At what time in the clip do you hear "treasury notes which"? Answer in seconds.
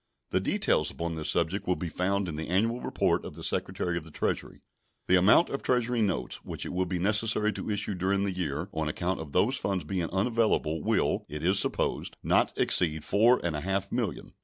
5.61-6.65